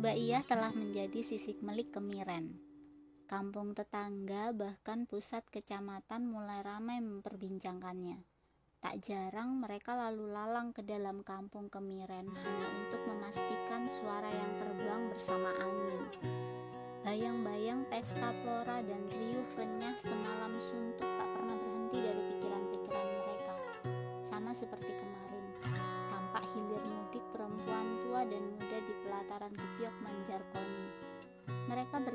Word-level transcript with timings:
Rubaiyah 0.00 0.40
telah 0.48 0.72
menjadi 0.72 1.20
sisik 1.20 1.60
melik 1.60 1.92
kemiren. 1.92 2.56
Kampung 3.28 3.76
tetangga 3.76 4.48
bahkan 4.56 5.04
pusat 5.04 5.44
kecamatan 5.52 6.24
mulai 6.24 6.64
ramai 6.64 7.04
memperbincangkannya. 7.04 8.16
Tak 8.80 8.96
jarang 9.04 9.60
mereka 9.60 9.92
lalu 9.92 10.32
lalang 10.32 10.72
ke 10.72 10.80
dalam 10.88 11.20
kampung 11.20 11.68
kemiren 11.68 12.32
hanya 12.32 12.68
untuk 12.80 13.04
memastikan 13.12 13.92
suara 13.92 14.32
yang 14.32 14.52
terbang 14.56 15.02
bersama 15.12 15.52
angin. 15.60 16.00
Bayang-bayang 17.04 17.84
pesta 17.92 18.32
pora 18.40 18.80
dan 18.80 19.04
riuh 19.04 19.44
renyah 19.52 20.00
semalam 20.00 20.56
suntuk 20.64 21.12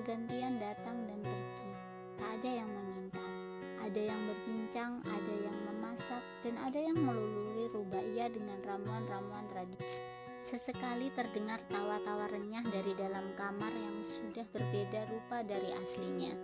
bergantian 0.05 0.61
datang 0.61 1.01
dan 1.09 1.17
pergi. 1.25 1.69
Tak 2.21 2.29
ada 2.37 2.49
yang 2.61 2.69
meminta. 2.69 3.25
Ada 3.81 4.01
yang 4.13 4.21
berbincang, 4.29 4.91
ada 5.01 5.33
yang 5.33 5.57
memasak, 5.65 6.21
dan 6.45 6.61
ada 6.61 6.77
yang 6.77 6.93
meluluri 6.93 7.65
rubaiyah 7.73 8.29
dengan 8.29 8.61
ramuan-ramuan 8.69 9.49
tradisi. 9.49 9.97
Sesekali 10.45 11.09
terdengar 11.17 11.57
tawa-tawa 11.73 12.29
renyah 12.29 12.61
dari 12.69 12.93
dalam 12.93 13.33
kamar 13.33 13.73
yang 13.73 13.97
sudah 14.05 14.45
berbeda 14.53 15.09
rupa 15.09 15.41
dari 15.41 15.73
aslinya. 15.73 16.37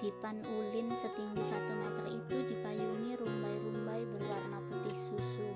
Dipan 0.00 0.40
ulin 0.40 0.88
setinggi 1.04 1.44
satu 1.52 1.72
meter 1.76 2.08
itu 2.08 2.56
dipayungi 2.56 3.20
rumbai-rumbai 3.20 4.00
berwarna 4.16 4.64
putih 4.72 4.96
susu, 4.96 5.52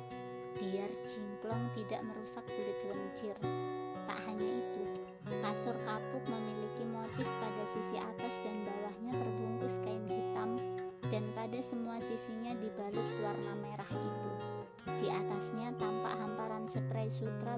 biar 0.61 0.93
cingklong 1.09 1.65
tidak 1.81 2.05
merusak 2.05 2.45
kulit 2.45 2.77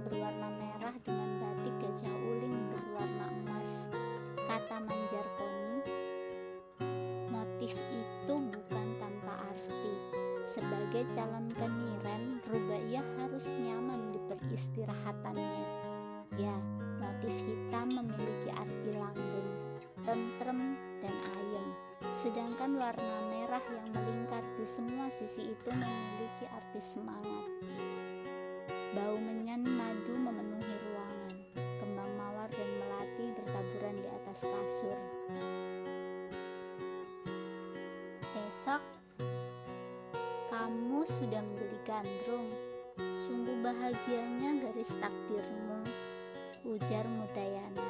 berwarna 0.00 0.48
merah 0.56 0.96
dengan 1.04 1.28
batik 1.36 1.74
gajah 1.76 2.14
uling 2.24 2.56
berwarna 2.72 3.26
emas. 3.44 3.92
Kata 4.48 4.80
Manjarkoni, 4.80 5.78
motif 7.28 7.72
itu 7.92 8.34
bukan 8.34 8.86
tanpa 8.96 9.34
arti. 9.44 9.94
Sebagai 10.50 11.04
calon 11.14 11.52
kemiren, 11.54 12.42
Rubaiyah 12.48 13.06
harus 13.22 13.46
nyaman 13.60 14.10
di 14.10 14.18
peristirahatannya. 14.26 15.64
Ya, 16.40 16.56
motif 16.98 17.30
hitam 17.46 17.92
memiliki 17.94 18.50
arti 18.56 18.90
langgeng, 18.96 19.50
tentrem, 20.02 20.60
dan 21.04 21.14
ayem. 21.38 21.68
Sedangkan 22.24 22.80
warna 22.80 23.16
merah 23.30 23.64
yang 23.70 23.88
melingkar 23.92 24.44
di 24.56 24.64
semua 24.74 25.06
sisi 25.14 25.52
itu 25.52 25.70
memiliki 25.70 26.44
arti 26.50 26.80
semangat. 26.82 27.46
Bau 28.90 29.14
menyan 29.18 29.62
madu 29.62 30.14
memenuhi 30.18 30.74
ruangan. 30.90 31.34
Kembang 31.54 32.10
mawar 32.18 32.50
dan 32.50 32.70
melati 32.82 33.26
bertaburan 33.38 33.94
di 34.02 34.08
atas 34.10 34.38
kasur. 34.42 34.98
Esok, 38.50 38.82
kamu 40.50 41.06
sudah 41.06 41.38
menjadi 41.38 41.78
gandrung. 41.86 42.50
Sungguh 43.26 43.62
bahagianya 43.62 44.58
garis 44.58 44.90
takdirmu, 44.98 45.86
ujar 46.66 47.06
Mutayana. 47.06 47.88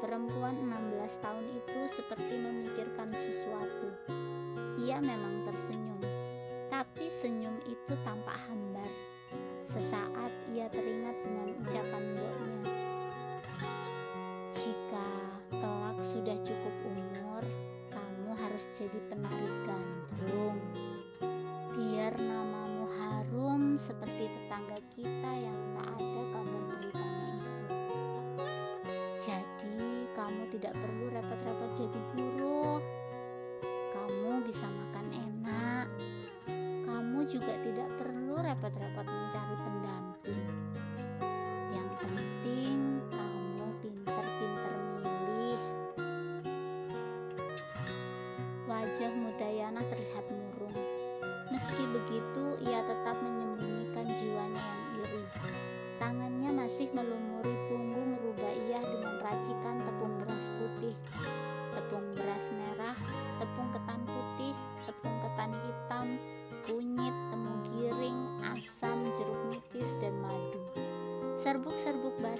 Perempuan 0.00 0.56
16 0.64 1.24
tahun 1.24 1.44
itu 1.60 1.80
seperti 1.92 2.34
memikirkan 2.40 3.12
sesuatu. 3.12 3.88
Ia 4.80 5.00
memang 5.00 5.44
tersenyum, 5.44 5.87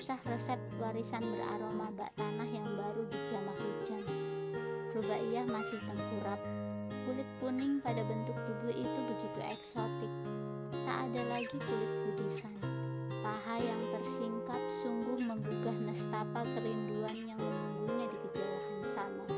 Basah 0.09 0.25
resep 0.25 0.61
warisan 0.81 1.21
beraroma 1.21 1.93
bak 1.93 2.09
tanah 2.17 2.49
yang 2.49 2.65
baru 2.65 3.05
dijamah 3.13 3.53
hujan. 3.61 4.01
Rubaiyah 4.97 5.45
masih 5.45 5.77
tengkurap. 5.85 6.41
Kulit 7.05 7.29
kuning 7.45 7.77
pada 7.85 8.01
bentuk 8.09 8.33
tubuh 8.49 8.73
itu 8.73 9.01
begitu 9.05 9.41
eksotik. 9.53 10.09
Tak 10.89 11.13
ada 11.13 11.23
lagi 11.29 11.53
kulit 11.61 11.93
budisan. 12.09 12.57
Paha 13.21 13.61
yang 13.61 13.83
tersingkap 13.93 14.57
sungguh 14.81 15.21
menggugah 15.29 15.77
nestapa 15.77 16.41
kerinduan 16.57 17.29
yang 17.29 17.37
menunggunya 17.37 18.09
di 18.09 18.17
kejauhan 18.25 18.81
sana. 18.97 19.29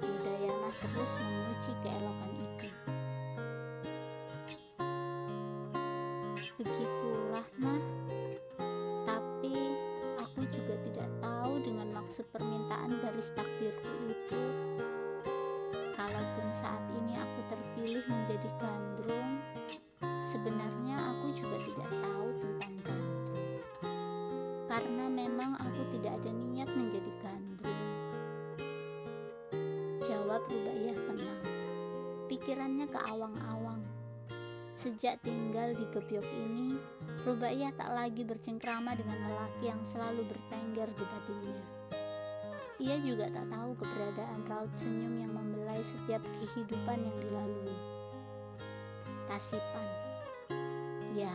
Budayana 0.00 0.70
terus 0.80 1.12
memuji 1.20 1.72
keelokan 1.84 2.32
itu. 2.40 2.68
Begitulah, 6.56 6.93
maksud 12.14 12.30
permintaan 12.30 13.02
garis 13.02 13.26
takdirku 13.34 13.90
itu. 14.06 14.42
Kalaupun 15.98 16.46
saat 16.54 16.78
ini 16.94 17.18
aku 17.18 17.40
terpilih 17.50 18.06
menjadi 18.06 18.54
gandrung, 18.62 19.42
sebenarnya 20.30 21.10
aku 21.10 21.34
juga 21.34 21.58
tidak 21.66 21.90
tahu 21.90 22.28
tentang 22.38 22.74
gandrung. 22.86 23.58
Karena 24.70 25.10
memang 25.10 25.58
aku 25.58 25.82
tidak 25.90 26.14
ada 26.22 26.30
niat 26.30 26.70
menjadi 26.70 27.10
gandrung. 27.18 27.82
Jawab 30.06 30.46
Rubaiyah 30.46 30.98
tenang. 31.10 31.42
Pikirannya 32.30 32.86
ke 32.94 32.98
awang-awang. 33.10 33.82
Sejak 34.78 35.18
tinggal 35.26 35.74
di 35.74 35.82
Gebyok 35.90 36.30
ini, 36.30 36.78
Rubaiyah 37.26 37.74
tak 37.74 37.90
lagi 37.90 38.22
bercengkrama 38.22 38.94
dengan 38.94 39.18
lelaki 39.18 39.66
yang 39.66 39.82
selalu 39.82 40.22
bertengger 40.30 40.86
di 40.94 41.02
batinnya. 41.10 41.73
Ia 42.82 42.98
juga 42.98 43.30
tak 43.30 43.46
tahu 43.54 43.78
keberadaan 43.78 44.50
raut 44.50 44.72
senyum 44.74 45.14
yang 45.22 45.30
membelai 45.30 45.78
setiap 45.86 46.18
kehidupan 46.42 46.98
yang 47.06 47.16
dilalui. 47.22 47.78
Tasipan. 49.30 49.86
Ya, 51.14 51.30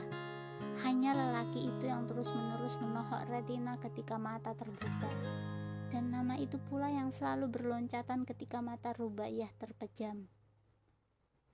hanya 0.84 1.16
lelaki 1.16 1.72
itu 1.72 1.88
yang 1.88 2.04
terus-menerus 2.12 2.76
menohok 2.84 3.24
retina 3.32 3.80
ketika 3.80 4.20
mata 4.20 4.52
terbuka. 4.52 5.12
Dan 5.88 6.12
nama 6.12 6.36
itu 6.36 6.60
pula 6.68 6.92
yang 6.92 7.16
selalu 7.16 7.48
berloncatan 7.48 8.28
ketika 8.28 8.60
mata 8.60 8.92
Rubaiyah 8.92 9.50
terpejam. 9.56 10.28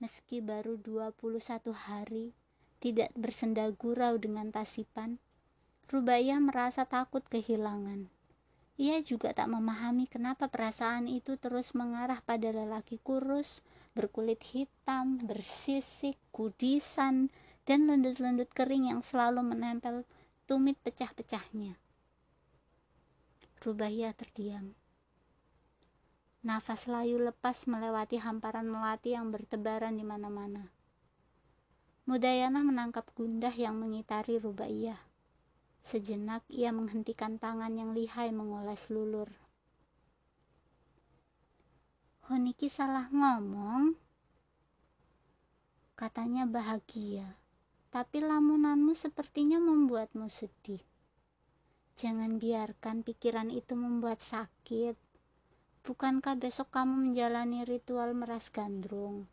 Meski 0.02 0.42
baru 0.42 0.76
21 0.82 1.72
hari, 1.72 2.34
tidak 2.82 3.14
bersenda 3.14 3.70
gurau 3.70 4.18
dengan 4.18 4.50
Tasipan, 4.50 5.22
Rubaiyah 5.86 6.42
merasa 6.42 6.84
takut 6.84 7.22
kehilangan. 7.30 8.15
Ia 8.76 9.00
juga 9.00 9.32
tak 9.32 9.48
memahami 9.48 10.04
kenapa 10.04 10.52
perasaan 10.52 11.08
itu 11.08 11.40
terus 11.40 11.72
mengarah 11.72 12.20
pada 12.20 12.52
lelaki 12.52 13.00
kurus, 13.00 13.64
berkulit 13.96 14.44
hitam, 14.52 15.16
bersisik, 15.24 16.20
kudisan, 16.28 17.32
dan 17.64 17.88
lendut-lendut 17.88 18.52
kering 18.52 18.92
yang 18.92 19.00
selalu 19.00 19.40
menempel 19.40 20.04
tumit 20.44 20.76
pecah-pecahnya. 20.84 21.80
Rubaiyah 23.64 24.12
terdiam. 24.12 24.76
Nafas 26.46 26.86
layu 26.86 27.18
lepas 27.18 27.66
melewati 27.66 28.22
hamparan 28.22 28.68
melati 28.68 29.16
yang 29.16 29.34
bertebaran 29.34 29.96
di 29.96 30.06
mana-mana. 30.06 30.70
Mudayana 32.06 32.62
menangkap 32.62 33.10
gundah 33.18 33.50
yang 33.50 33.74
mengitari 33.74 34.38
Rubaiyah. 34.38 35.05
Sejenak 35.86 36.42
ia 36.50 36.74
menghentikan 36.74 37.38
tangan 37.38 37.70
yang 37.78 37.94
lihai 37.94 38.34
mengoles 38.34 38.90
lulur. 38.90 39.30
Honiki 42.26 42.66
salah 42.66 43.06
ngomong. 43.14 43.94
Katanya 45.94 46.42
bahagia, 46.42 47.38
tapi 47.94 48.18
lamunanmu 48.18 48.98
sepertinya 48.98 49.62
membuatmu 49.62 50.26
sedih. 50.26 50.82
Jangan 51.94 52.42
biarkan 52.42 53.06
pikiran 53.06 53.46
itu 53.54 53.78
membuat 53.78 54.18
sakit. 54.18 54.98
Bukankah 55.86 56.34
besok 56.34 56.74
kamu 56.74 57.14
menjalani 57.14 57.62
ritual 57.62 58.10
meras 58.10 58.50
gandrung? 58.50 59.30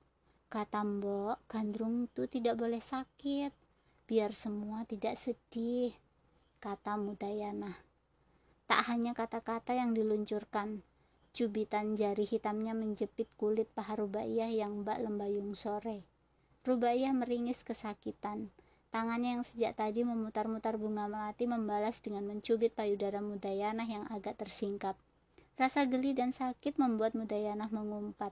Kata 0.53 0.85
Mbok, 0.85 1.49
gandrung 1.49 2.05
itu 2.05 2.29
tidak 2.29 2.61
boleh 2.61 2.77
sakit, 2.77 3.49
biar 4.05 4.37
semua 4.37 4.85
tidak 4.85 5.17
sedih. 5.17 6.02
Kata 6.63 6.95
Mudayana. 6.95 7.75
Tak 8.71 8.87
hanya 8.87 9.11
kata-kata 9.11 9.75
yang 9.75 9.91
diluncurkan, 9.91 10.79
cubitan 11.35 11.99
jari 11.99 12.23
hitamnya 12.23 12.71
menjepit 12.71 13.27
kulit 13.35 13.67
paha 13.75 13.99
Rubaiyah 13.99 14.47
yang 14.47 14.87
bak 14.87 15.03
lembayung 15.03 15.59
sore. 15.59 16.07
Rubaiyah 16.63 17.11
meringis 17.11 17.67
kesakitan. 17.67 18.47
Tangannya 18.95 19.35
yang 19.35 19.43
sejak 19.43 19.75
tadi 19.75 20.07
memutar-mutar 20.07 20.79
bunga 20.79 21.11
melati 21.11 21.51
membalas 21.51 21.99
dengan 21.99 22.31
mencubit 22.31 22.71
payudara 22.71 23.19
Mudayana 23.19 23.83
yang 23.83 24.07
agak 24.07 24.39
tersingkap. 24.39 24.95
Rasa 25.59 25.83
geli 25.83 26.15
dan 26.15 26.31
sakit 26.31 26.79
membuat 26.79 27.11
Mudayanah 27.11 27.75
mengumpat. 27.75 28.31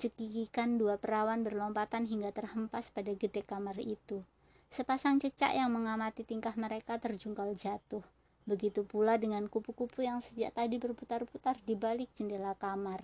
Cekikikan 0.00 0.80
dua 0.80 0.96
perawan 0.96 1.44
berlompatan 1.44 2.08
hingga 2.08 2.32
terhempas 2.32 2.88
pada 2.88 3.12
gede 3.12 3.44
kamar 3.44 3.76
itu. 3.84 4.24
Sepasang 4.70 5.18
cecak 5.18 5.52
yang 5.52 5.74
mengamati 5.74 6.22
tingkah 6.22 6.54
mereka 6.54 6.96
terjungkal 7.02 7.52
jatuh. 7.58 8.06
Begitu 8.46 8.86
pula 8.86 9.18
dengan 9.18 9.50
kupu-kupu 9.50 10.06
yang 10.06 10.22
sejak 10.22 10.54
tadi 10.54 10.78
berputar-putar 10.78 11.58
di 11.66 11.74
balik 11.74 12.08
jendela 12.14 12.54
kamar. 12.54 13.02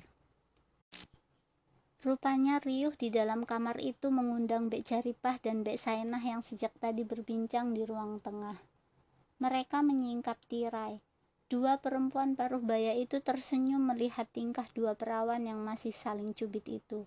Rupanya 2.01 2.63
riuh 2.63 2.95
di 2.95 3.11
dalam 3.11 3.43
kamar 3.43 3.83
itu 3.83 4.15
mengundang 4.15 4.71
Bek 4.71 4.87
Jaripah 4.87 5.43
dan 5.43 5.67
Bek 5.67 5.77
Sainah 5.77 6.23
yang 6.23 6.41
sejak 6.41 6.71
tadi 6.79 7.03
berbincang 7.03 7.75
di 7.75 7.83
ruang 7.83 8.23
tengah. 8.23 8.57
Mereka 9.43 9.83
menyingkap 9.83 10.39
tirai, 10.47 11.03
Dua 11.47 11.79
perempuan 11.79 12.35
paruh 12.35 12.59
baya 12.59 12.91
itu 12.99 13.23
tersenyum 13.23 13.79
melihat 13.79 14.27
tingkah 14.35 14.67
dua 14.75 14.99
perawan 14.99 15.39
yang 15.47 15.63
masih 15.63 15.95
saling 15.95 16.35
cubit 16.35 16.67
itu. 16.67 17.07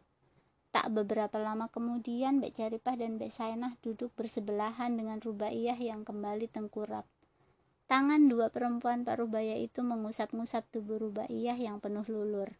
Tak 0.80 0.96
beberapa 0.96 1.36
lama 1.36 1.68
kemudian, 1.68 2.40
Bek 2.40 2.56
Jaripah 2.56 2.96
dan 2.96 3.20
Bek 3.20 3.36
Sainah 3.36 3.76
duduk 3.84 4.16
bersebelahan 4.16 4.96
dengan 4.96 5.20
Rubaiyah 5.20 5.76
yang 5.76 6.08
kembali 6.08 6.48
tengkurap. 6.48 7.04
Tangan 7.92 8.31
dua 8.31 8.48
perempuan 8.48 9.04
paruh 9.04 9.28
baya 9.28 9.60
itu 9.60 9.84
mengusap-ngusap 9.84 10.72
tubuh 10.72 10.96
Rubaiyah 11.04 11.60
yang 11.60 11.84
penuh 11.84 12.08
lulur. 12.08 12.56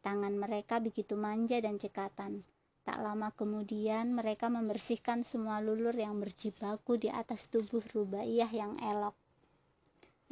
Tangan 0.00 0.40
mereka 0.40 0.80
begitu 0.80 1.20
manja 1.20 1.60
dan 1.60 1.76
cekatan. 1.76 2.48
Tak 2.80 2.96
lama 2.96 3.28
kemudian, 3.36 4.16
mereka 4.16 4.48
membersihkan 4.48 5.28
semua 5.28 5.60
lulur 5.60 5.92
yang 5.92 6.16
berjibaku 6.16 6.96
di 6.96 7.12
atas 7.12 7.52
tubuh 7.52 7.84
Rubaiyah 7.92 8.48
yang 8.48 8.72
elok. 8.80 9.12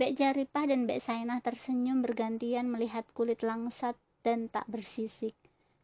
Bek 0.00 0.16
Jaripah 0.16 0.64
dan 0.64 0.88
Bek 0.88 1.04
Sainah 1.04 1.44
tersenyum 1.44 2.00
bergantian 2.00 2.72
melihat 2.72 3.04
kulit 3.12 3.44
langsat 3.44 4.00
dan 4.24 4.48
tak 4.48 4.64
bersisik. 4.64 5.36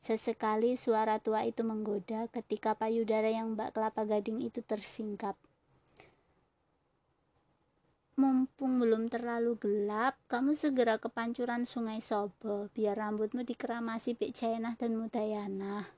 Sesekali 0.04 0.76
suara 0.76 1.16
tua 1.16 1.48
itu 1.48 1.64
menggoda 1.64 2.28
ketika 2.28 2.76
payudara 2.76 3.32
yang 3.32 3.56
Mbak 3.56 3.72
Kelapa 3.72 4.04
Gading 4.04 4.44
itu 4.44 4.60
tersingkap. 4.60 5.32
Mumpung 8.20 8.78
belum 8.78 9.08
terlalu 9.08 9.56
gelap, 9.58 10.14
kamu 10.30 10.54
segera 10.54 11.00
ke 11.02 11.08
pancuran 11.08 11.64
sungai 11.66 11.98
Sobo, 12.04 12.68
biar 12.76 13.00
rambutmu 13.00 13.42
dikeramasi 13.48 14.14
Bek 14.14 14.36
Jainah 14.36 14.78
dan 14.78 14.94
Mudayana. 14.94 15.88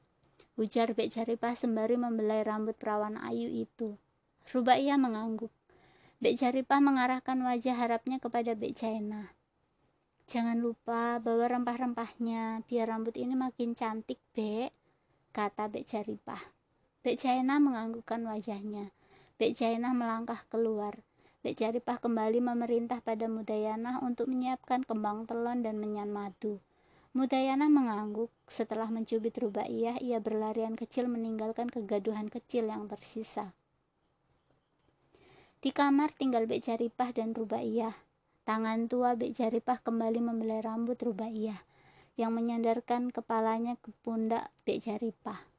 Ujar 0.57 0.97
Bek 0.97 1.13
Jaripah 1.13 1.53
sembari 1.53 2.01
membelai 2.01 2.41
rambut 2.41 2.79
perawan 2.79 3.21
ayu 3.21 3.51
itu. 3.53 4.01
Rubaiyah 4.49 4.97
mengangguk. 4.97 5.53
Bek 6.17 6.41
Jaripah 6.41 6.81
mengarahkan 6.81 7.37
wajah 7.37 7.77
harapnya 7.77 8.17
kepada 8.17 8.57
Bek 8.57 8.73
Jaina. 8.73 9.36
Jangan 10.27 10.59
lupa 10.59 11.23
bawa 11.23 11.47
rempah-rempahnya, 11.47 12.67
biar 12.67 12.91
rambut 12.91 13.15
ini 13.15 13.39
makin 13.39 13.79
cantik, 13.79 14.19
Bek, 14.35 14.75
kata 15.31 15.71
Bek 15.71 15.87
Jaripah. 15.87 16.43
Bek 17.07 17.15
Jaina 17.15 17.63
menganggukkan 17.63 18.27
wajahnya. 18.27 18.91
Bek 19.39 19.55
Jaina 19.55 19.95
melangkah 19.95 20.43
keluar. 20.51 20.99
Bek 21.47 21.55
Jaripah 21.55 22.03
kembali 22.03 22.43
memerintah 22.43 22.99
pada 23.07 23.31
Mudayana 23.31 24.03
untuk 24.03 24.27
menyiapkan 24.27 24.83
kembang 24.83 25.31
telon 25.31 25.63
dan 25.63 25.79
menyan 25.79 26.11
madu. 26.11 26.59
Mudayana 27.15 27.71
mengangguk. 27.71 28.35
Setelah 28.51 28.91
mencubit 28.91 29.39
Rubaiyah, 29.39 30.03
ia 30.03 30.19
berlarian 30.19 30.75
kecil 30.75 31.07
meninggalkan 31.07 31.71
kegaduhan 31.71 32.27
kecil 32.27 32.67
yang 32.67 32.91
tersisa. 32.91 33.55
Di 35.63 35.71
kamar 35.71 36.11
tinggal 36.19 36.51
Bek 36.51 36.67
Jaripah 36.67 37.15
dan 37.15 37.31
Rubaiyah. 37.31 38.06
Tangan 38.47 38.87
tua 38.87 39.19
Bek 39.19 39.35
Jaripah 39.35 39.83
kembali 39.83 40.23
membelai 40.23 40.63
rambut 40.63 40.95
Rubaiyah 41.03 41.59
yang 42.15 42.31
menyandarkan 42.31 43.11
kepalanya 43.11 43.75
ke 43.75 43.91
pundak 44.07 44.55
Bek 44.63 44.87
Jaripah. 44.87 45.51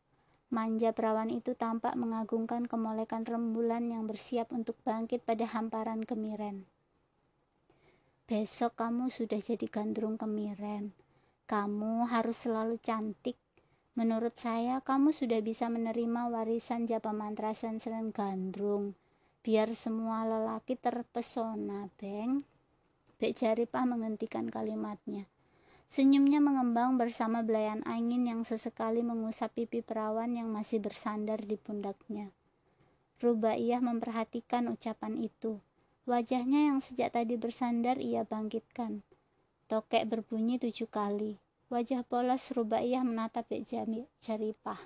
Manja 0.55 0.95
perawan 0.95 1.27
itu 1.27 1.51
tampak 1.51 1.99
mengagungkan 1.99 2.63
kemolekan 2.63 3.27
rembulan 3.27 3.91
yang 3.91 4.07
bersiap 4.07 4.55
untuk 4.55 4.79
bangkit 4.87 5.27
pada 5.27 5.43
hamparan 5.51 6.07
kemiren. 6.07 6.63
Besok 8.23 8.79
kamu 8.79 9.11
sudah 9.11 9.43
jadi 9.43 9.67
gandrung 9.67 10.15
kemiren. 10.15 10.95
Kamu 11.43 12.07
harus 12.07 12.47
selalu 12.47 12.79
cantik. 12.79 13.35
Menurut 13.99 14.39
saya, 14.39 14.79
kamu 14.79 15.11
sudah 15.11 15.43
bisa 15.43 15.67
menerima 15.67 16.31
warisan 16.31 16.87
Japa 16.87 17.11
Mantra 17.11 17.51
Sensren 17.51 18.15
Gandrung 18.15 18.95
biar 19.43 19.75
semua 19.75 20.23
lelaki 20.23 20.79
terpesona, 20.79 21.91
Beng. 21.99 22.47
Bek 23.17 23.33
Jaripah 23.33 23.89
menghentikan 23.89 24.45
kalimatnya. 24.45 25.25
Senyumnya 25.89 26.37
mengembang 26.37 27.01
bersama 27.01 27.41
belayan 27.41 27.81
angin 27.89 28.29
yang 28.29 28.45
sesekali 28.45 29.01
mengusap 29.01 29.57
pipi 29.57 29.81
perawan 29.81 30.37
yang 30.37 30.53
masih 30.53 30.77
bersandar 30.77 31.41
di 31.41 31.57
pundaknya. 31.57 32.29
Rubaiyah 33.17 33.81
memperhatikan 33.81 34.69
ucapan 34.69 35.17
itu. 35.17 35.57
Wajahnya 36.05 36.69
yang 36.69 36.77
sejak 36.77 37.17
tadi 37.17 37.41
bersandar 37.41 37.97
ia 37.97 38.21
bangkitkan. 38.21 39.01
Tokek 39.65 40.05
berbunyi 40.05 40.61
tujuh 40.61 40.85
kali. 40.85 41.41
Wajah 41.73 42.05
polos 42.05 42.53
Rubaiyah 42.53 43.01
menatap 43.01 43.49
Bek 43.49 43.65
Jaripah. 44.21 44.79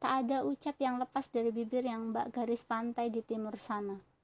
Tak 0.00 0.12
ada 0.24 0.48
ucap 0.48 0.80
yang 0.80 0.96
lepas 0.96 1.28
dari 1.28 1.52
bibir 1.52 1.84
yang 1.84 2.08
mbak 2.08 2.32
garis 2.32 2.64
pantai 2.64 3.12
di 3.12 3.20
timur 3.20 3.60
sana. 3.60 4.15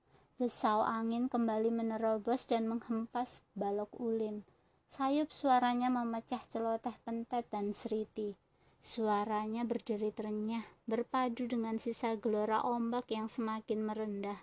Desau 0.43 0.83
angin 0.83 1.31
kembali 1.31 1.71
menerobos 1.71 2.51
dan 2.51 2.67
menghempas 2.67 3.47
balok 3.55 3.95
ulin. 4.03 4.43
Sayup 4.91 5.31
suaranya 5.31 5.87
memecah 5.87 6.43
celoteh 6.51 6.99
pentet 7.07 7.47
dan 7.47 7.71
seriti. 7.71 8.35
Suaranya 8.83 9.63
berderit 9.63 10.19
renyah, 10.19 10.67
berpadu 10.91 11.47
dengan 11.47 11.79
sisa 11.79 12.19
gelora 12.19 12.59
ombak 12.67 13.15
yang 13.15 13.31
semakin 13.31 13.87
merendah. 13.87 14.43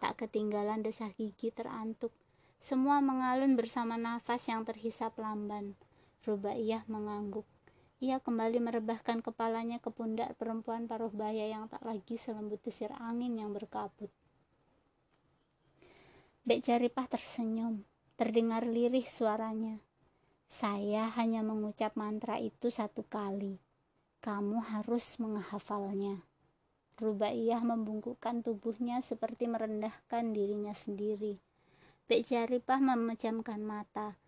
Tak 0.00 0.24
ketinggalan 0.24 0.80
desah 0.80 1.12
gigi 1.12 1.52
terantuk. 1.52 2.16
Semua 2.56 3.04
mengalun 3.04 3.52
bersama 3.52 4.00
nafas 4.00 4.48
yang 4.48 4.64
terhisap 4.64 5.12
lamban. 5.20 5.76
Rubaiyah 6.24 6.88
mengangguk. 6.88 7.44
Ia 8.00 8.16
kembali 8.16 8.64
merebahkan 8.64 9.20
kepalanya 9.20 9.76
ke 9.76 9.92
pundak 9.92 10.40
perempuan 10.40 10.88
paruh 10.88 11.12
baya 11.12 11.52
yang 11.52 11.68
tak 11.68 11.84
lagi 11.84 12.16
selembut 12.16 12.64
desir 12.64 12.88
angin 12.96 13.36
yang 13.36 13.52
berkabut. 13.52 14.08
Bek 16.44 16.60
Jaripah 16.60 17.08
tersenyum, 17.08 17.88
terdengar 18.20 18.68
lirih 18.68 19.08
suaranya. 19.08 19.80
Saya 20.44 21.08
hanya 21.16 21.40
mengucap 21.40 21.96
mantra 21.96 22.36
itu 22.36 22.68
satu 22.68 23.00
kali. 23.00 23.56
Kamu 24.20 24.60
harus 24.60 25.16
menghafalnya. 25.16 26.20
Rubaiyah 27.00 27.64
membungkukkan 27.64 28.44
tubuhnya 28.44 29.00
seperti 29.00 29.48
merendahkan 29.48 30.36
dirinya 30.36 30.76
sendiri. 30.76 31.40
Bek 32.12 32.28
Jaripah 32.28 32.76
memejamkan 32.76 33.64
mata. 33.64 34.20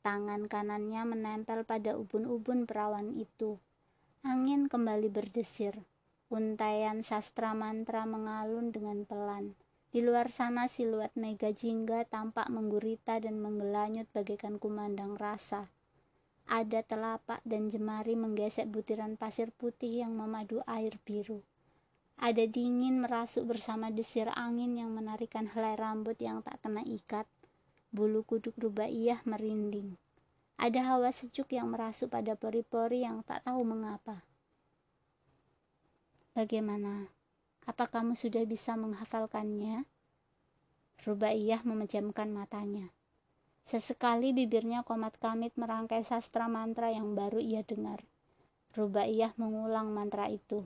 Tangan 0.00 0.48
kanannya 0.48 1.04
menempel 1.04 1.68
pada 1.68 2.00
ubun-ubun 2.00 2.64
perawan 2.64 3.12
itu. 3.12 3.60
Angin 4.24 4.72
kembali 4.72 5.12
berdesir. 5.12 5.84
Untaian 6.32 7.04
sastra 7.04 7.52
mantra 7.52 8.08
mengalun 8.08 8.72
dengan 8.72 9.04
pelan. 9.04 9.52
Di 9.98 10.06
luar 10.06 10.30
sana 10.30 10.70
siluet 10.70 11.10
mega 11.18 11.50
jingga 11.50 12.06
tampak 12.06 12.46
menggurita 12.54 13.18
dan 13.18 13.42
menggelanyut 13.42 14.06
bagaikan 14.14 14.54
kumandang 14.54 15.18
rasa. 15.18 15.74
Ada 16.46 16.86
telapak 16.86 17.42
dan 17.42 17.66
jemari 17.66 18.14
menggesek 18.14 18.70
butiran 18.70 19.18
pasir 19.18 19.50
putih 19.50 20.06
yang 20.06 20.14
memadu 20.14 20.62
air 20.70 20.94
biru. 21.02 21.42
Ada 22.14 22.46
dingin 22.46 23.02
merasuk 23.02 23.50
bersama 23.50 23.90
desir 23.90 24.30
angin 24.38 24.78
yang 24.78 24.94
menarikan 24.94 25.50
helai 25.50 25.74
rambut 25.74 26.14
yang 26.22 26.46
tak 26.46 26.62
kena 26.62 26.86
ikat. 26.86 27.26
Bulu 27.90 28.22
kuduk 28.22 28.54
rubaiyah 28.54 29.26
merinding. 29.26 29.98
Ada 30.62 30.94
hawa 30.94 31.10
sejuk 31.10 31.50
yang 31.50 31.74
merasuk 31.74 32.14
pada 32.14 32.38
pori-pori 32.38 33.02
yang 33.02 33.26
tak 33.26 33.42
tahu 33.42 33.66
mengapa. 33.66 34.22
Bagaimana? 36.38 37.17
Apa 37.68 37.84
kamu 37.84 38.16
sudah 38.16 38.48
bisa 38.48 38.80
menghafalkannya? 38.80 39.84
Rubaiyah 41.04 41.60
memejamkan 41.68 42.32
matanya. 42.32 42.88
Sesekali 43.68 44.32
bibirnya 44.32 44.80
komat 44.88 45.20
kamit 45.20 45.52
merangkai 45.60 46.00
sastra 46.00 46.48
mantra 46.48 46.88
yang 46.88 47.12
baru 47.12 47.36
ia 47.36 47.60
dengar. 47.60 48.00
Rubaiyah 48.72 49.36
mengulang 49.36 49.92
mantra 49.92 50.32
itu. 50.32 50.64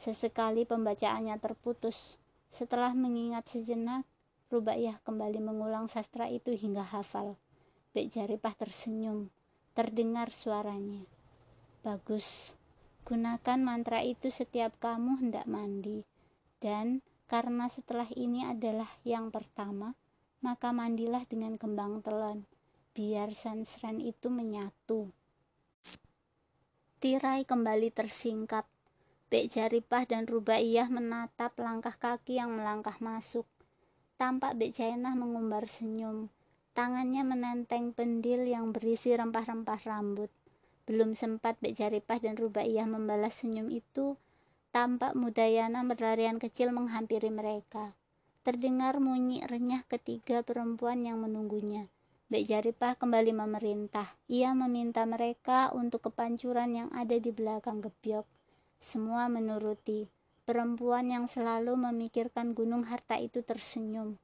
Sesekali 0.00 0.64
pembacaannya 0.64 1.36
terputus. 1.36 2.16
Setelah 2.48 2.96
mengingat 2.96 3.44
sejenak, 3.52 4.08
Rubaiyah 4.48 5.04
kembali 5.04 5.44
mengulang 5.44 5.84
sastra 5.84 6.32
itu 6.32 6.56
hingga 6.56 6.80
hafal. 6.80 7.36
Bek 7.92 8.08
Jaripah 8.08 8.56
tersenyum. 8.56 9.28
Terdengar 9.76 10.32
suaranya. 10.32 11.04
Bagus. 11.84 12.56
Gunakan 13.04 13.60
mantra 13.60 14.00
itu 14.00 14.32
setiap 14.32 14.72
kamu 14.80 15.20
hendak 15.20 15.44
mandi. 15.44 16.08
Dan 16.58 17.06
karena 17.30 17.70
setelah 17.70 18.10
ini 18.18 18.42
adalah 18.42 18.90
yang 19.06 19.30
pertama, 19.30 19.94
maka 20.42 20.74
mandilah 20.74 21.22
dengan 21.26 21.58
kembang 21.58 22.02
telon. 22.02 22.46
Biar 22.94 23.30
sansren 23.34 24.02
itu 24.02 24.26
menyatu. 24.26 25.14
Tirai 26.98 27.46
kembali 27.46 27.94
tersingkap. 27.94 28.66
Bek 29.30 29.54
Jaripah 29.54 30.02
dan 30.08 30.26
Rubaiyah 30.26 30.90
menatap 30.90 31.54
langkah 31.62 31.94
kaki 31.94 32.42
yang 32.42 32.58
melangkah 32.58 32.98
masuk. 32.98 33.46
Tampak 34.18 34.58
Bek 34.58 34.74
Jainah 34.74 35.14
mengumbar 35.14 35.70
senyum. 35.70 36.26
Tangannya 36.74 37.22
menenteng 37.22 37.94
pendil 37.94 38.50
yang 38.50 38.74
berisi 38.74 39.14
rempah-rempah 39.14 39.78
rambut. 39.86 40.32
Belum 40.90 41.14
sempat 41.14 41.54
Bek 41.62 41.78
Jaripah 41.78 42.18
dan 42.18 42.34
Rubaiyah 42.34 42.90
membalas 42.90 43.36
senyum 43.38 43.70
itu, 43.70 44.18
tampak 44.78 45.18
Mudayana 45.18 45.82
berlarian 45.82 46.38
kecil 46.38 46.70
menghampiri 46.70 47.34
mereka. 47.34 47.98
Terdengar 48.46 49.02
munyi 49.02 49.42
renyah 49.42 49.82
ketiga 49.90 50.46
perempuan 50.46 51.02
yang 51.02 51.18
menunggunya. 51.18 51.90
Bek 52.30 52.46
Jaripah 52.46 52.94
kembali 52.94 53.34
memerintah. 53.34 54.06
Ia 54.30 54.54
meminta 54.54 55.02
mereka 55.02 55.74
untuk 55.74 56.06
kepancuran 56.06 56.78
yang 56.78 56.90
ada 56.94 57.18
di 57.18 57.34
belakang 57.34 57.82
gebyok. 57.82 58.22
Semua 58.78 59.26
menuruti. 59.26 60.06
Perempuan 60.46 61.10
yang 61.10 61.26
selalu 61.26 61.74
memikirkan 61.74 62.54
gunung 62.54 62.86
harta 62.86 63.18
itu 63.18 63.42
tersenyum. 63.42 64.14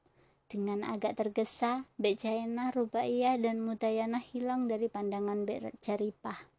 Dengan 0.47 0.87
agak 0.87 1.19
tergesa, 1.19 1.83
Bek 1.99 2.23
Jainah, 2.23 2.71
Rubaiyah, 2.71 3.35
dan 3.43 3.59
Mudayana 3.59 4.23
hilang 4.23 4.71
dari 4.71 4.87
pandangan 4.87 5.43
Bek 5.43 5.83
Jaripah. 5.83 6.54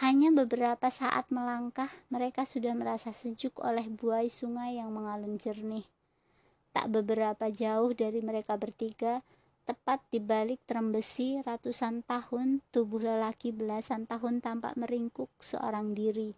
Hanya 0.00 0.32
beberapa 0.32 0.88
saat 0.88 1.28
melangkah, 1.28 1.92
mereka 2.08 2.48
sudah 2.48 2.72
merasa 2.72 3.12
sejuk 3.12 3.60
oleh 3.60 3.84
buai 3.84 4.32
sungai 4.32 4.80
yang 4.80 4.96
mengalun 4.96 5.36
jernih. 5.36 5.84
Tak 6.72 6.88
beberapa 6.88 7.52
jauh 7.52 7.92
dari 7.92 8.24
mereka 8.24 8.56
bertiga, 8.56 9.20
tepat 9.68 10.00
di 10.08 10.16
balik 10.16 10.64
terembesi 10.64 11.44
ratusan 11.44 12.00
tahun, 12.08 12.64
tubuh 12.72 13.04
lelaki 13.04 13.52
belasan 13.52 14.08
tahun 14.08 14.40
tampak 14.40 14.80
meringkuk 14.80 15.28
seorang 15.36 15.92
diri. 15.92 16.32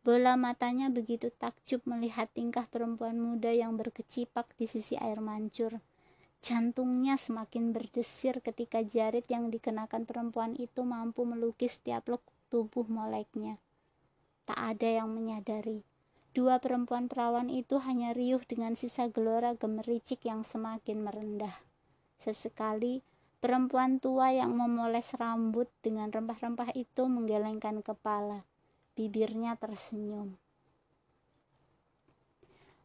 Bola 0.00 0.40
matanya 0.40 0.88
begitu 0.88 1.28
takjub 1.36 1.84
melihat 1.84 2.32
tingkah 2.32 2.64
perempuan 2.64 3.20
muda 3.20 3.52
yang 3.52 3.76
berkecipak 3.76 4.48
di 4.56 4.64
sisi 4.64 4.96
air 4.96 5.20
mancur. 5.20 5.84
Jantungnya 6.40 7.20
semakin 7.20 7.76
berdesir 7.76 8.40
ketika 8.40 8.80
jarit 8.80 9.28
yang 9.28 9.52
dikenakan 9.52 10.08
perempuan 10.08 10.56
itu 10.56 10.80
mampu 10.80 11.28
melukis 11.28 11.76
tiap 11.76 12.08
lekuk 12.08 12.31
tubuh 12.52 12.84
moleknya. 12.84 13.56
Tak 14.44 14.76
ada 14.76 15.00
yang 15.00 15.08
menyadari. 15.08 15.80
Dua 16.36 16.60
perempuan 16.60 17.08
perawan 17.08 17.48
itu 17.48 17.80
hanya 17.80 18.12
riuh 18.12 18.44
dengan 18.44 18.76
sisa 18.76 19.08
gelora 19.08 19.56
gemericik 19.56 20.28
yang 20.28 20.44
semakin 20.44 21.00
merendah. 21.00 21.56
Sesekali, 22.20 23.00
perempuan 23.40 24.04
tua 24.04 24.36
yang 24.36 24.52
memoles 24.52 25.16
rambut 25.16 25.72
dengan 25.80 26.12
rempah-rempah 26.12 26.76
itu 26.76 27.08
menggelengkan 27.08 27.80
kepala. 27.80 28.44
Bibirnya 28.92 29.56
tersenyum. 29.56 30.36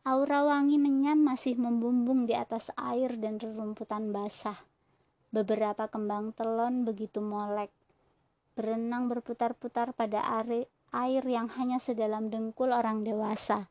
Aura 0.08 0.48
wangi 0.48 0.80
menyan 0.80 1.20
masih 1.20 1.60
membumbung 1.60 2.24
di 2.24 2.32
atas 2.32 2.72
air 2.80 3.20
dan 3.20 3.36
rerumputan 3.36 4.16
basah. 4.16 4.56
Beberapa 5.36 5.92
kembang 5.92 6.32
telon 6.32 6.88
begitu 6.88 7.20
molek, 7.20 7.68
berenang 8.58 9.06
berputar-putar 9.06 9.94
pada 9.94 10.26
air 10.90 11.22
yang 11.22 11.46
hanya 11.54 11.78
sedalam 11.78 12.34
dengkul 12.34 12.74
orang 12.74 13.06
dewasa. 13.06 13.70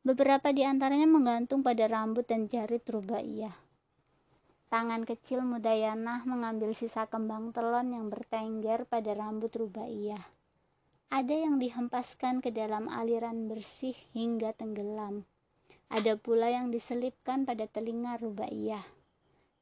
Beberapa 0.00 0.56
di 0.56 0.64
antaranya 0.64 1.04
menggantung 1.04 1.60
pada 1.60 1.84
rambut 1.84 2.24
dan 2.24 2.48
jarit 2.48 2.80
rubaiyah. 2.88 3.52
Tangan 4.72 5.04
kecil 5.04 5.44
Mudayana 5.44 6.24
mengambil 6.24 6.72
sisa 6.72 7.04
kembang 7.04 7.52
telon 7.52 7.92
yang 7.92 8.08
bertengger 8.08 8.88
pada 8.88 9.12
rambut 9.12 9.52
rubaiyah. 9.52 10.24
Ada 11.12 11.44
yang 11.44 11.60
dihempaskan 11.60 12.40
ke 12.40 12.48
dalam 12.48 12.88
aliran 12.88 13.52
bersih 13.52 13.94
hingga 14.16 14.56
tenggelam 14.56 15.28
ada 15.94 16.18
pula 16.18 16.50
yang 16.50 16.74
diselipkan 16.74 17.46
pada 17.46 17.70
telinga 17.70 18.18
Rubaiyah. 18.18 18.82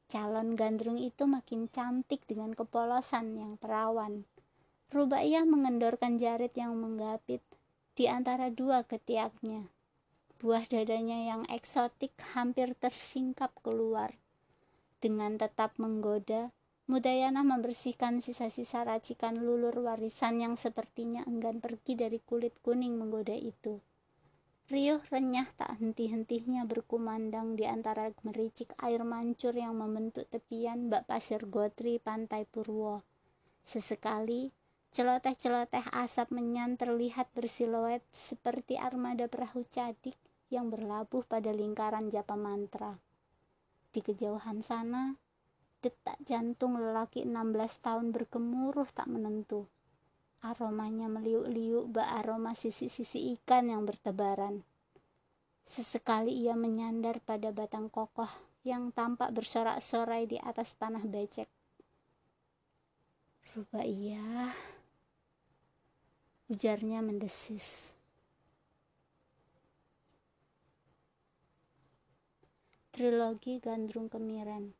Calon 0.09 0.57
gandrung 0.57 0.97
itu 0.97 1.29
makin 1.29 1.69
cantik 1.69 2.25
dengan 2.25 2.57
kepolosan 2.57 3.37
yang 3.37 3.53
perawan. 3.61 4.25
Rubaiyah 4.93 5.41
mengendorkan 5.49 6.21
jarit 6.21 6.53
yang 6.53 6.77
menggapit 6.77 7.41
di 7.97 8.05
antara 8.05 8.53
dua 8.53 8.85
ketiaknya. 8.85 9.65
Buah 10.37 10.69
dadanya 10.69 11.17
yang 11.17 11.49
eksotik 11.49 12.13
hampir 12.37 12.77
tersingkap 12.77 13.49
keluar. 13.65 14.13
Dengan 15.01 15.41
tetap 15.41 15.81
menggoda, 15.81 16.53
Mudayana 16.85 17.41
membersihkan 17.41 18.21
sisa-sisa 18.21 18.85
racikan 18.85 19.41
lulur 19.41 19.73
warisan 19.81 20.43
yang 20.43 20.59
sepertinya 20.59 21.25
enggan 21.25 21.57
pergi 21.57 21.97
dari 21.97 22.21
kulit 22.21 22.53
kuning 22.61 22.93
menggoda 22.93 23.33
itu. 23.33 23.81
Riuh 24.69 25.01
renyah 25.09 25.49
tak 25.57 25.81
henti-hentinya 25.81 26.69
berkumandang 26.69 27.57
di 27.57 27.65
antara 27.65 28.13
mericik 28.21 28.77
air 28.77 29.01
mancur 29.01 29.57
yang 29.57 29.73
membentuk 29.73 30.29
tepian 30.29 30.93
bak 30.93 31.09
pasir 31.09 31.41
gotri 31.49 31.97
pantai 31.97 32.45
Purwo. 32.45 33.01
Sesekali, 33.63 34.53
celoteh-celoteh 34.93 35.89
asap 35.89 36.29
menyan 36.29 36.77
terlihat 36.77 37.25
bersiluet 37.33 38.05
seperti 38.13 38.77
armada 38.77 39.25
perahu 39.25 39.65
cadik 39.65 40.13
yang 40.53 40.69
berlabuh 40.69 41.25
pada 41.25 41.49
lingkaran 41.49 42.13
japa 42.13 42.37
mantra. 42.37 43.01
Di 43.89 44.05
kejauhan 44.05 44.61
sana, 44.61 45.17
detak 45.81 46.21
jantung 46.29 46.77
lelaki 46.77 47.25
16 47.25 47.81
tahun 47.81 48.13
bergemuruh 48.13 48.85
tak 48.93 49.09
menentu. 49.09 49.65
Aromanya 50.45 51.09
meliuk-liuk 51.09 51.89
bak 51.89 52.09
aroma 52.21 52.53
sisi-sisi 52.53 53.33
ikan 53.37 53.73
yang 53.73 53.89
bertebaran. 53.89 54.61
Sesekali 55.65 56.37
ia 56.37 56.53
menyandar 56.53 57.17
pada 57.23 57.49
batang 57.49 57.89
kokoh 57.89 58.29
yang 58.61 58.93
tampak 58.93 59.33
bersorak-sorai 59.33 60.29
di 60.29 60.37
atas 60.37 60.75
tanah 60.77 61.01
becek. 61.07 61.49
Rubaiyah, 63.53 64.51
ujarnya 66.53 67.01
mendesis. 67.01 67.89
Trilogi 72.93 73.57
Gandrung 73.57 74.05
Kemiren 74.05 74.77